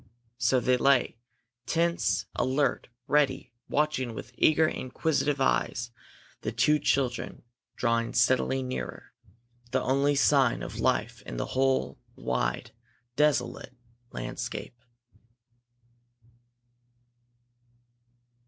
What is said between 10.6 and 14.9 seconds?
of life in the whole wide, desolate landscape.